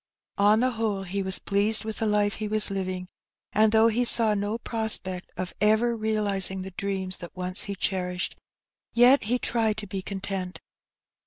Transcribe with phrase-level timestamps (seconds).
[0.39, 3.07] On the whole he was pleased with the life he was living,
[3.53, 8.35] and though he saw no prospect of ever realizing the dreams that once he cherished,
[8.95, 10.59] yet he tried to be content.